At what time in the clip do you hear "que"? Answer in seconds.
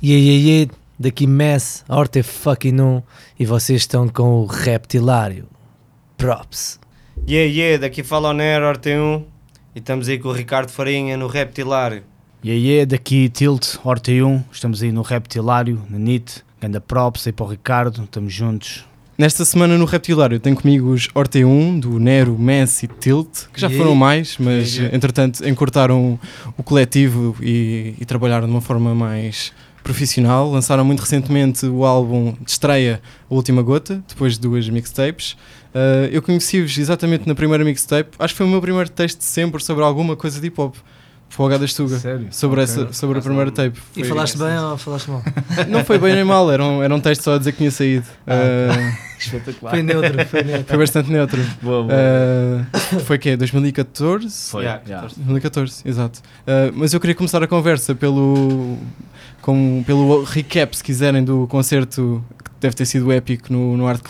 23.52-23.60, 38.34-38.38, 47.52-47.58, 53.18-53.36, 62.44-62.50